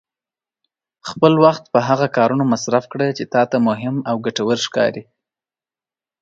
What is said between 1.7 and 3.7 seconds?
په هغه کارونو مصرف کړه چې تا ته